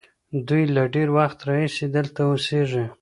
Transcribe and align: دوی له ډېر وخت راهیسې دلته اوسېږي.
دوی 0.47 0.63
له 0.75 0.83
ډېر 0.93 1.07
وخت 1.17 1.39
راهیسې 1.47 1.85
دلته 1.95 2.19
اوسېږي. 2.29 2.85